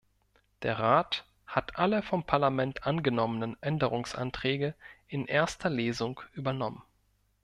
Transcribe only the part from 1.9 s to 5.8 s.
vom Parlament angenommenen Änderungsanträge in erster